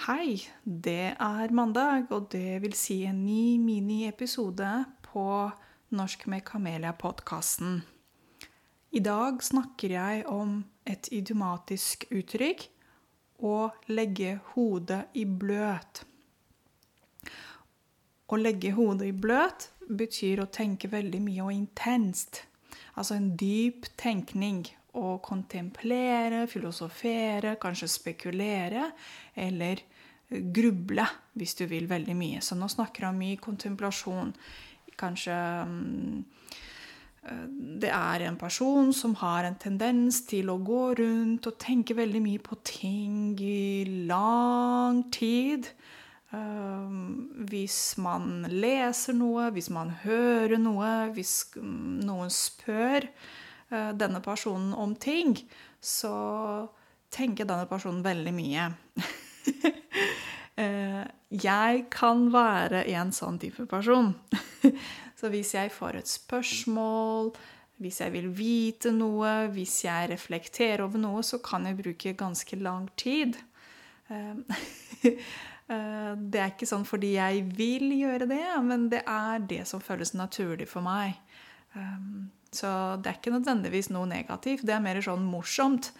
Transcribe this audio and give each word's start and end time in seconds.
Hei, 0.00 0.40
det 0.64 1.12
er 1.20 1.50
mandag, 1.52 2.06
og 2.08 2.30
det 2.32 2.62
vil 2.62 2.72
si 2.72 3.02
en 3.04 3.18
ny 3.20 3.58
miniepisode 3.60 4.68
på 5.04 5.24
Norsk 5.92 6.24
med 6.32 6.40
Kamelia-podkasten. 6.48 7.82
I 8.96 9.02
dag 9.04 9.44
snakker 9.44 9.92
jeg 9.92 10.22
om 10.24 10.54
et 10.88 11.10
idiomatisk 11.12 12.08
uttrykk 12.16 12.64
å 13.44 13.68
legge 13.92 14.38
hodet 14.54 15.02
i 15.20 15.26
bløt. 15.28 16.00
Å 18.32 18.40
legge 18.40 18.72
hodet 18.80 19.12
i 19.12 19.12
bløt 19.12 19.68
betyr 19.84 20.40
å 20.40 20.48
tenke 20.48 20.88
veldig 20.88 21.20
mye 21.28 21.44
og 21.44 21.58
intenst. 21.58 22.46
Altså 22.96 23.20
en 23.20 23.34
dyp 23.36 23.92
tenkning 24.00 24.64
å 24.98 25.18
kontemplere, 25.22 26.46
filosofere, 26.50 27.56
kanskje 27.62 27.88
spekulere 27.90 28.88
eller 29.38 29.82
gruble, 30.30 31.06
hvis 31.38 31.56
du 31.58 31.64
vil 31.70 31.88
veldig 31.90 32.16
mye. 32.16 32.42
Så 32.42 32.58
nå 32.58 32.68
snakker 32.70 33.06
jeg 33.06 33.14
om 33.14 33.20
mye 33.20 33.40
kontemplasjon. 33.42 34.32
Kanskje 35.00 35.36
um, 35.66 36.24
det 37.80 37.90
er 37.92 38.24
en 38.24 38.38
person 38.40 38.92
som 38.96 39.14
har 39.20 39.44
en 39.44 39.58
tendens 39.60 40.22
til 40.28 40.50
å 40.52 40.60
gå 40.64 40.84
rundt 41.00 41.48
og 41.50 41.58
tenke 41.60 41.96
veldig 41.98 42.22
mye 42.24 42.42
på 42.42 42.56
ting 42.64 43.34
i 43.42 44.06
lang 44.08 45.02
tid. 45.12 45.68
Um, 46.30 47.26
hvis 47.50 47.98
man 47.98 48.46
leser 48.48 49.16
noe, 49.18 49.50
hvis 49.50 49.68
man 49.74 49.90
hører 50.04 50.60
noe, 50.62 51.10
hvis 51.16 51.50
noen 51.58 52.30
spør 52.30 53.08
denne 53.70 54.18
personen 54.24 54.72
om 54.74 54.96
ting, 54.98 55.36
så 55.80 56.14
tenker 57.14 57.46
denne 57.46 57.68
personen 57.70 58.02
veldig 58.06 58.34
mye. 58.34 58.70
Eh, 60.60 61.04
jeg 61.40 61.84
kan 61.88 62.26
være 62.34 62.82
en 62.92 63.12
sånn 63.16 63.38
type 63.40 63.64
person. 63.70 64.10
Så 65.18 65.30
hvis 65.32 65.54
jeg 65.54 65.70
får 65.72 66.00
et 66.00 66.10
spørsmål, 66.10 67.30
hvis 67.80 68.00
jeg 68.02 68.12
vil 68.12 68.26
vite 68.36 68.92
noe, 68.92 69.46
hvis 69.54 69.78
jeg 69.86 70.10
reflekterer 70.10 70.84
over 70.84 71.00
noe, 71.00 71.22
så 71.24 71.40
kan 71.44 71.64
jeg 71.64 71.78
bruke 71.78 72.12
ganske 72.18 72.58
lang 72.60 72.90
tid. 73.00 73.38
Eh, 74.12 74.60
det 76.32 76.42
er 76.42 76.50
ikke 76.50 76.68
sånn 76.68 76.84
fordi 76.84 77.14
jeg 77.14 77.46
vil 77.56 77.94
gjøre 77.94 78.28
det, 78.28 78.44
men 78.66 78.88
det 78.92 79.04
er 79.08 79.40
det 79.48 79.62
som 79.70 79.80
føles 79.80 80.12
naturlig 80.18 80.68
for 80.68 80.84
meg. 80.84 81.16
Så 82.50 82.70
det 82.98 83.10
er 83.10 83.18
ikke 83.18 83.34
nødvendigvis 83.34 83.90
noe 83.94 84.08
negativt. 84.10 84.64
Det 84.66 84.74
er 84.74 84.82
mer 84.82 84.98
sånn 85.04 85.22
morsomt. 85.26 85.92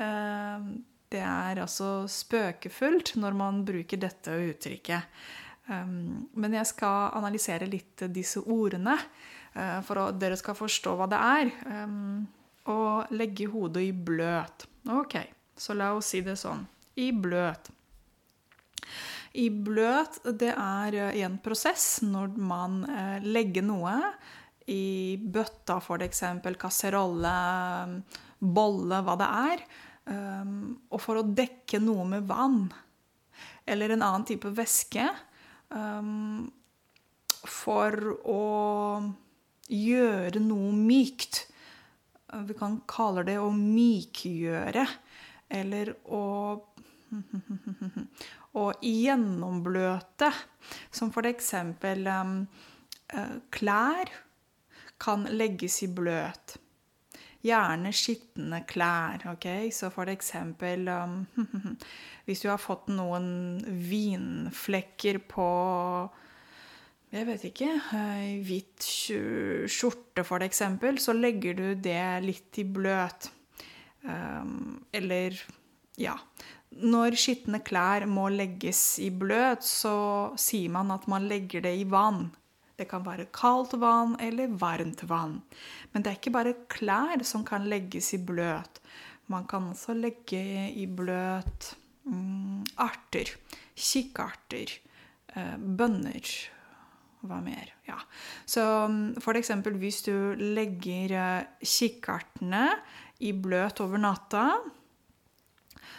Eh, 0.00 0.68
det 1.12 1.20
er 1.24 1.60
altså 1.64 2.06
spøkefullt 2.10 3.14
når 3.20 3.36
man 3.36 3.60
bruker 3.68 4.00
dette 4.00 4.36
uttrykket. 4.48 5.20
Eh, 5.68 5.90
men 6.32 6.56
jeg 6.56 6.70
skal 6.72 7.12
analysere 7.18 7.68
litt 7.68 8.06
disse 8.14 8.40
ordene 8.40 8.96
eh, 8.96 9.78
for 9.84 10.06
at 10.06 10.20
dere 10.20 10.38
skal 10.40 10.56
forstå 10.56 10.96
hva 10.96 11.10
det 11.12 11.20
er. 11.28 11.52
Og 12.68 13.12
legge 13.16 13.48
hodet 13.52 13.84
i 13.86 13.92
bløt. 13.92 14.66
Ok, 14.92 15.20
så 15.56 15.76
la 15.76 15.92
oss 15.96 16.12
si 16.12 16.24
det 16.24 16.38
sånn. 16.40 16.64
I 17.00 17.12
bløt. 17.12 17.68
I 19.38 19.46
bløt, 19.52 20.18
det 20.40 20.50
er 20.56 20.96
en 21.20 21.36
prosess 21.44 22.00
når 22.04 22.32
man 22.40 22.80
legger 23.22 23.64
noe 23.64 23.94
i 24.68 25.16
bøtta, 25.20 25.78
f.eks. 25.80 26.22
kasserolle, 26.60 27.36
bolle, 28.38 29.00
hva 29.04 29.16
det 29.20 29.30
er. 29.52 29.64
Um, 30.08 30.76
og 30.88 31.02
for 31.04 31.20
å 31.20 31.26
dekke 31.26 31.80
noe 31.84 32.06
med 32.08 32.28
vann 32.28 32.62
eller 33.68 33.92
en 33.92 34.04
annen 34.04 34.24
type 34.28 34.48
væske 34.56 35.04
um, 35.68 36.46
for 37.44 37.92
å 38.24 38.44
gjøre 39.68 40.40
noe 40.40 40.72
mykt. 40.72 41.42
Vi 42.48 42.56
kan 42.56 42.78
kalle 42.88 43.24
det 43.28 43.36
å 43.40 43.50
mykgjøre. 43.52 44.86
Eller 45.48 45.94
å 46.12 46.24
Å 48.58 48.64
gjennombløte. 48.82 50.28
Som 50.92 51.12
for 51.12 51.28
eksempel 51.28 52.08
um, 52.10 52.32
klær 53.54 54.10
kan 55.00 55.26
legges 55.30 55.82
i 55.86 55.88
bløt. 55.94 56.56
Gjerne 57.44 57.92
skitne 57.94 58.62
klær. 58.66 59.22
ok? 59.32 59.46
Så 59.72 59.90
for 59.94 60.10
eksempel 60.10 60.88
um, 60.90 61.20
Hvis 62.26 62.42
du 62.42 62.48
har 62.50 62.58
fått 62.58 62.90
noen 62.90 63.60
vinflekker 63.64 65.22
på 65.30 65.50
jeg 67.08 67.24
vet 67.24 67.44
ikke 67.48 67.70
Hvitt 68.44 68.84
skjorte, 68.84 70.24
for 70.28 70.44
eksempel, 70.44 70.98
så 71.00 71.14
legger 71.16 71.56
du 71.56 71.68
det 71.80 72.02
litt 72.20 72.58
i 72.60 72.66
bløt. 72.68 73.30
Um, 74.04 74.82
eller 74.92 75.38
ja. 75.96 76.18
Når 76.68 77.16
skitne 77.16 77.62
klær 77.64 78.04
må 78.10 78.28
legges 78.28 78.98
i 79.00 79.08
bløt, 79.08 79.64
så 79.64 80.36
sier 80.36 80.68
man 80.74 80.92
at 80.92 81.08
man 81.08 81.24
legger 81.30 81.64
det 81.64 81.78
i 81.80 81.88
vann. 81.88 82.28
Det 82.78 82.86
kan 82.86 83.02
være 83.02 83.26
kaldt 83.34 83.74
vann 83.82 84.14
eller 84.22 84.52
varmt 84.60 85.02
vann. 85.10 85.40
Men 85.90 86.04
det 86.04 86.12
er 86.12 86.18
ikke 86.20 86.34
bare 86.36 86.58
klær 86.70 87.24
som 87.26 87.42
kan 87.46 87.66
legges 87.66 88.12
i 88.14 88.20
bløt. 88.22 88.78
Man 89.28 89.48
kan 89.50 89.66
også 89.72 89.96
legge 89.98 90.42
i 90.70 90.86
bløt 90.86 91.72
mm, 92.06 92.62
arter. 92.80 93.34
Kikkarter. 93.74 94.76
Eh, 95.34 95.58
bønner. 95.58 96.30
Hva 97.26 97.40
mer? 97.42 97.74
Ja. 97.88 97.98
Så 98.46 98.62
mm, 98.62 99.18
for 99.26 99.34
eksempel 99.40 99.74
hvis 99.82 100.04
du 100.06 100.14
legger 100.38 101.18
eh, 101.18 101.50
kikkartene 101.66 102.64
i 103.26 103.34
bløt 103.34 103.82
over 103.82 103.98
natta, 103.98 104.46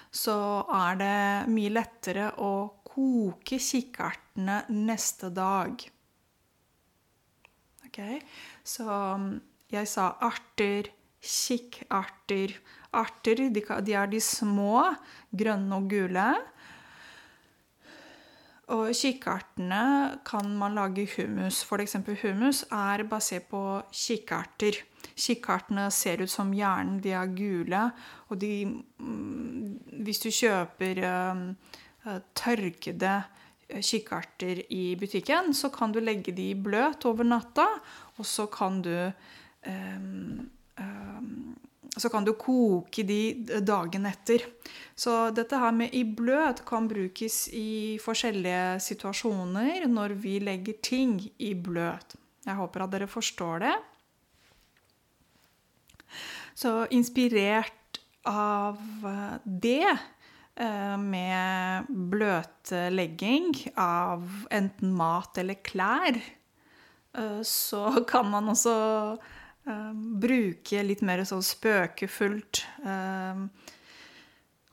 så 0.09 0.39
er 0.79 0.99
det 1.03 1.21
mye 1.51 1.75
lettere 1.75 2.31
å 2.39 2.53
koke 2.87 3.59
kikkartene 3.59 4.63
neste 4.71 5.29
dag. 5.35 5.89
Okay? 7.99 8.21
Så 8.63 8.87
um, 8.87 9.33
jeg 9.71 9.87
sa 9.91 10.13
arter, 10.23 10.87
kikkarter. 11.19 12.55
Arter 12.95 13.43
de, 13.51 13.63
de 13.83 13.93
er 13.93 14.07
de 14.07 14.21
små, 14.23 14.85
grønne 15.35 15.75
og 15.75 15.89
gule. 15.91 16.29
Og 18.69 18.93
kikkartene 18.93 20.19
kan 20.25 20.51
man 20.55 20.77
lage 20.77 21.07
hummus. 21.15 21.63
F.eks. 21.65 21.97
hummus 22.21 22.63
er 22.71 23.03
basert 23.09 23.49
på 23.51 23.81
kikkarter. 23.91 24.79
Kikkartene 25.19 25.89
ser 25.91 26.23
ut 26.23 26.31
som 26.31 26.53
hjernen, 26.53 27.01
de 27.03 27.11
er 27.17 27.35
gule. 27.35 27.83
Og 28.29 28.39
de 28.39 28.53
mm, 28.69 30.03
Hvis 30.05 30.23
du 30.23 30.29
kjøper 30.31 31.03
um, 31.09 31.43
tørkede 32.37 33.17
kikkerter 33.69 34.63
i 34.73 34.95
butikken, 34.99 35.53
så 35.53 35.69
kan 35.73 35.93
du 35.93 36.01
legge 36.01 36.33
de 36.35 36.51
bløt 36.57 37.05
over 37.05 37.27
natta, 37.27 37.67
og 38.17 38.25
så 38.25 38.47
kan 38.51 38.81
du 38.85 38.93
um, 39.67 40.49
um, 40.79 41.55
så 41.99 42.09
kan 42.09 42.23
du 42.23 42.33
koke 42.39 43.03
de 43.03 43.59
dagen 43.65 44.05
etter. 44.07 44.45
Så 44.95 45.31
dette 45.35 45.57
her 45.59 45.73
med 45.75 45.95
i 45.95 46.03
bløt 46.05 46.61
kan 46.67 46.87
brukes 46.89 47.47
i 47.55 47.97
forskjellige 48.03 48.79
situasjoner 48.85 49.87
når 49.89 50.15
vi 50.21 50.37
legger 50.43 50.79
ting 50.85 51.17
i 51.37 51.53
bløt. 51.57 52.15
Jeg 52.45 52.55
håper 52.59 52.85
at 52.85 52.93
dere 52.93 53.09
forstår 53.09 53.65
det. 53.65 53.75
Så 56.55 56.85
inspirert 56.95 57.99
av 58.27 58.79
det 59.43 59.85
med 60.59 61.87
bløtlegging 61.87 63.53
av 63.79 64.25
enten 64.51 64.91
mat 64.95 65.37
eller 65.39 65.59
klær, 65.63 66.19
eh, 67.17 67.41
så 67.47 68.03
kan 68.07 68.27
man 68.29 68.51
også 68.51 68.75
eh, 69.15 69.91
bruke 69.95 70.83
litt 70.83 71.01
mer 71.05 71.23
sånn 71.27 71.45
spøkefullt 71.45 72.63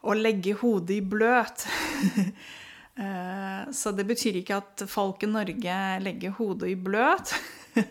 å 0.06 0.14
legge 0.14 0.55
hodet 0.61 0.99
i 0.99 1.02
bløt. 1.02 1.66
Så 3.76 3.90
det 3.93 4.06
betyr 4.08 4.38
ikke 4.38 4.56
at 4.56 4.82
folk 4.88 5.26
i 5.26 5.28
Norge 5.28 5.75
legger 6.00 6.32
hodet 6.38 6.70
i 6.70 6.76
bløt. 6.81 7.34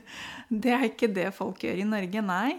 Det 0.63 0.71
er 0.73 0.85
ikke 0.87 1.11
det 1.13 1.27
folk 1.35 1.61
gjør 1.61 1.81
i 1.83 1.85
Norge, 1.85 2.23
nei. 2.25 2.55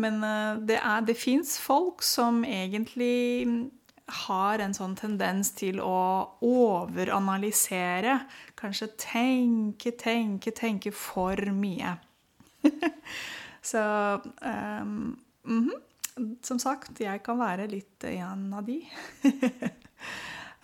Men 0.00 0.22
det, 0.64 0.78
er, 0.78 1.02
det 1.04 1.16
fins 1.20 1.58
folk 1.60 2.04
som 2.04 2.40
egentlig 2.48 3.68
har 4.10 4.62
en 4.62 4.74
sånn 4.74 4.96
tendens 4.98 5.52
til 5.58 5.80
å 5.82 6.36
overanalysere. 6.44 8.18
Kanskje 8.58 8.90
tenke, 9.00 9.94
tenke, 9.98 10.52
tenke 10.56 10.92
for 10.94 11.36
mye. 11.54 11.96
Så 13.62 13.80
um, 14.42 15.16
mm 15.44 15.68
-hmm. 15.68 15.80
Som 16.42 16.58
sagt, 16.58 17.00
jeg 17.00 17.22
kan 17.22 17.38
være 17.38 17.66
litt 17.66 18.04
en 18.04 18.54
av 18.54 18.64
de. 18.64 18.82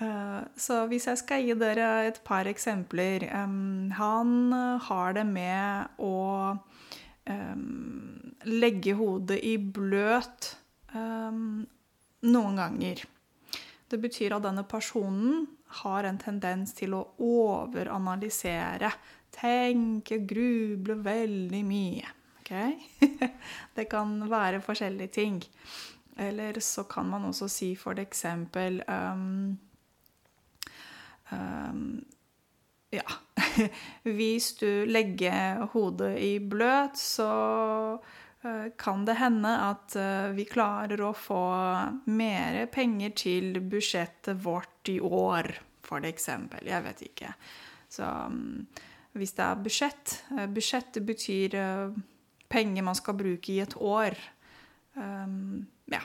uh, 0.01 0.41
så 0.57 0.87
hvis 0.87 1.07
jeg 1.07 1.19
skal 1.19 1.43
gi 1.43 1.55
dere 1.55 2.07
et 2.07 2.21
par 2.25 2.45
eksempler 2.45 3.45
um, 3.45 3.91
Han 3.91 4.53
har 4.81 5.13
det 5.13 5.27
med 5.27 5.87
å 5.99 6.57
um, 7.31 8.33
legge 8.45 8.95
hodet 8.95 9.39
i 9.43 9.57
bløt 9.57 10.57
noen 12.23 12.57
ganger. 12.57 13.07
Det 13.89 13.99
betyr 14.03 14.35
at 14.37 14.47
denne 14.47 14.65
personen 14.67 15.47
har 15.83 16.07
en 16.07 16.19
tendens 16.19 16.75
til 16.75 16.95
å 16.97 17.03
overanalysere. 17.23 18.91
Tenke, 19.35 20.21
gruble 20.27 20.97
veldig 21.05 21.63
mye. 21.67 22.15
Okay? 22.41 22.77
det 23.77 23.87
kan 23.91 24.19
være 24.31 24.63
forskjellige 24.65 25.15
ting. 25.19 25.39
Eller 26.17 26.61
så 26.65 26.87
kan 26.89 27.09
man 27.11 27.29
også 27.29 27.49
si 27.53 27.75
for 27.77 27.99
eksempel 28.01 28.81
um, 28.89 29.57
um, 31.31 32.05
Ja. 32.95 33.07
Hvis 34.17 34.55
du 34.61 34.87
legger 34.89 35.67
hodet 35.73 36.17
i 36.23 36.39
bløt, 36.41 36.99
så 36.99 37.29
kan 38.79 39.05
det 39.07 39.19
hende 39.21 39.53
at 39.67 39.97
uh, 39.99 40.33
vi 40.37 40.47
klarer 40.49 41.01
å 41.05 41.13
få 41.17 41.43
mer 42.13 42.59
penger 42.73 43.15
til 43.19 43.61
budsjettet 43.61 44.41
vårt 44.45 44.91
i 44.93 44.99
år, 45.01 45.51
for 45.87 46.07
eksempel. 46.07 46.67
Jeg 46.67 46.85
vet 46.85 47.03
ikke. 47.09 47.33
Så 47.93 48.07
um, 48.07 48.67
hvis 49.17 49.33
det 49.37 49.45
er 49.47 49.61
budsjett 49.65 50.15
Budsjett 50.53 50.99
betyr 51.07 51.55
penger 52.53 52.85
man 52.85 52.99
skal 52.99 53.17
bruke 53.17 53.55
i 53.55 53.63
et 53.63 53.73
år. 53.81 54.13
Ja. 54.93 56.03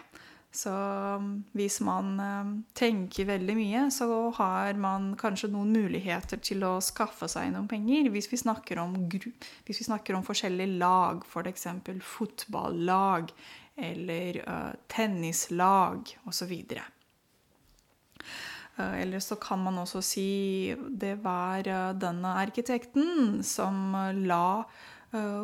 Så 0.52 0.72
um, 1.16 1.44
hvis 1.56 1.78
man 1.80 2.20
um, 2.20 2.52
tenker 2.76 3.30
veldig 3.30 3.54
mye, 3.56 3.86
så 3.96 4.08
har 4.36 4.76
man 4.76 5.14
kanskje 5.20 5.48
noen 5.54 5.72
muligheter 5.72 6.42
til 6.44 6.66
å 6.68 6.74
skaffe 6.84 7.30
seg 7.32 7.54
noen 7.54 7.70
penger. 7.72 8.10
Hvis 8.12 8.28
vi 8.34 8.40
snakker 8.42 8.82
om, 8.84 8.98
vi 9.08 9.76
snakker 9.78 10.18
om 10.18 10.26
forskjellige 10.28 10.76
lag, 10.82 11.24
f.eks. 11.24 11.68
For 11.88 12.04
fotballag 12.04 13.32
eller 13.80 14.42
uh, 14.44 14.74
tennislag 14.92 16.12
osv. 16.28 16.52
Uh, 18.76 18.96
eller 19.00 19.24
så 19.24 19.38
kan 19.40 19.64
man 19.64 19.80
også 19.86 20.02
si 20.04 20.32
det 20.76 21.16
var 21.24 21.64
denne 21.96 22.34
arkitekten 22.44 23.40
som 23.48 23.96
la 24.28 24.66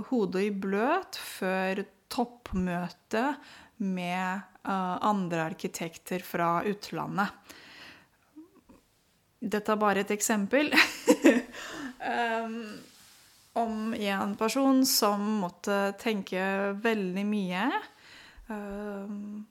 hodet 0.07 0.45
i 0.45 0.51
bløt 0.55 1.17
før 1.19 1.81
toppmøtet 2.07 3.35
med 3.77 4.39
uh, 4.67 4.97
andre 5.05 5.43
arkitekter 5.43 6.19
fra 6.19 6.63
utlandet. 6.63 7.27
Dette 9.39 9.71
er 9.71 9.81
bare 9.81 10.01
et 10.01 10.13
eksempel 10.15 10.71
um, 10.73 12.55
om 13.61 13.93
en 13.93 14.33
person 14.37 14.81
som 14.85 15.21
måtte 15.43 15.93
tenke 16.01 16.41
veldig 16.81 17.25
mye 17.25 17.67
um, 18.49 19.45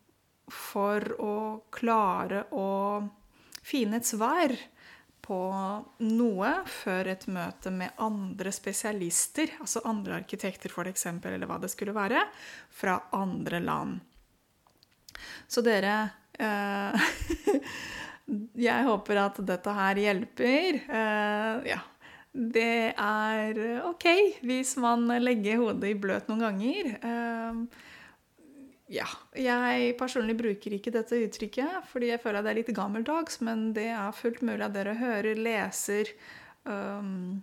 for 0.51 1.07
å 1.23 1.37
klare 1.75 2.47
å 2.55 2.71
finne 3.67 3.99
et 3.99 4.07
svar 4.07 4.55
på 5.27 5.39
noe 6.07 6.51
før 6.71 7.09
et 7.11 7.25
møte 7.35 7.73
med 7.75 7.99
andre 8.03 8.53
spesialister, 8.55 9.57
altså 9.59 9.83
andre 9.91 10.21
arkitekter 10.21 10.71
f.eks., 10.71 11.09
eller 11.11 11.51
hva 11.51 11.59
det 11.63 11.73
skulle 11.73 11.97
være, 11.97 12.23
fra 12.71 13.01
andre 13.19 13.59
land. 13.65 14.05
Så 15.49 15.63
dere 15.65 15.99
eh, 16.39 17.11
Jeg 18.69 18.87
håper 18.89 19.21
at 19.23 19.37
dette 19.47 19.75
her 19.77 20.01
hjelper. 20.03 20.81
Eh, 20.87 21.69
ja. 21.73 21.83
Det 22.37 22.93
er 23.01 23.61
OK 23.89 24.05
hvis 24.45 24.75
man 24.83 25.07
legger 25.23 25.63
hodet 25.63 25.95
i 25.95 25.97
bløt 25.97 26.27
noen 26.29 26.43
ganger. 26.45 26.91
Eh, 27.01 27.85
ja. 28.93 29.07
Jeg 29.37 29.95
personlig 29.99 30.37
bruker 30.39 30.77
ikke 30.77 30.93
dette 30.95 31.19
uttrykket 31.27 31.87
fordi 31.91 32.13
jeg 32.13 32.23
føler 32.23 32.41
at 32.41 32.47
det 32.49 32.53
er 32.53 32.61
litt 32.61 32.75
gammeldags, 32.77 33.41
men 33.47 33.71
det 33.77 33.89
er 33.95 34.17
fullt 34.17 34.43
mulig 34.47 34.67
at 34.67 34.75
dere 34.77 34.97
hører, 34.99 35.39
leser 35.39 36.13
um, 36.65 37.43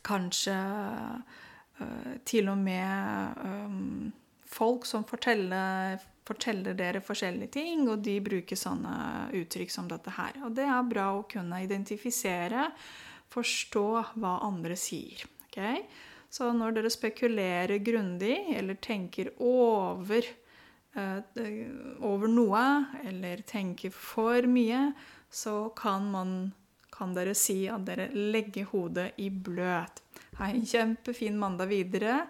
Kanskje 0.00 0.56
uh, 0.56 2.12
til 2.24 2.48
og 2.48 2.56
med 2.58 3.42
um, 3.44 4.12
folk 4.48 4.86
som 4.88 5.04
forteller, 5.04 6.00
forteller, 6.30 6.76
dere 6.78 7.02
forskjellige 7.04 7.54
ting, 7.58 7.86
og 7.90 8.04
de 8.06 8.16
bruker 8.24 8.58
sånne 8.58 8.94
uttrykk 9.36 9.74
som 9.74 9.90
dette 9.90 10.14
her. 10.16 10.38
Og 10.46 10.54
det 10.56 10.66
er 10.70 10.88
bra 10.88 11.10
å 11.16 11.26
kunne 11.30 11.62
identifisere, 11.64 12.70
forstå 13.30 13.88
hva 14.18 14.36
andre 14.46 14.78
sier. 14.78 15.26
Okay? 15.48 15.84
Så 16.30 16.52
når 16.54 16.76
dere 16.76 16.92
spekulerer 16.94 17.82
grundig 17.82 18.36
eller 18.54 18.78
tenker 18.82 19.32
over, 19.42 20.26
eh, 20.94 21.40
over 22.06 22.30
noe, 22.30 22.64
eller 23.04 23.42
tenker 23.46 23.90
for 23.90 24.46
mye, 24.46 24.92
så 25.30 25.72
kan, 25.74 26.06
man, 26.10 26.52
kan 26.90 27.14
dere 27.14 27.34
si 27.34 27.64
at 27.70 27.86
dere 27.86 28.10
legger 28.14 28.70
hodet 28.70 29.10
i 29.18 29.30
bløt. 29.30 30.02
Ha 30.38 30.50
en 30.50 30.66
kjempefin 30.66 31.38
mandag 31.38 31.70
videre. 31.70 32.22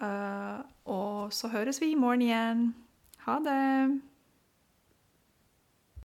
Uh, 0.00 0.62
og 0.88 1.32
så 1.36 1.50
høres 1.52 1.80
vi 1.82 1.92
i 1.92 1.98
morgen 1.98 2.24
igjen. 2.24 2.62
Ha 3.24 3.38
det! 3.44 4.09